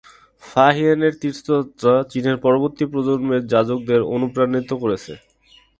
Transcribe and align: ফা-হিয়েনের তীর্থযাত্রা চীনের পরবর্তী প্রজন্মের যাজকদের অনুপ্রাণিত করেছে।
ফা-হিয়েনের 0.43 1.13
তীর্থযাত্রা 1.21 1.93
চীনের 2.11 2.37
পরবর্তী 2.37 2.83
প্রজন্মের 2.85 3.41
যাজকদের 3.47 4.01
অনুপ্রাণিত 4.15 4.69
করেছে। 4.73 5.13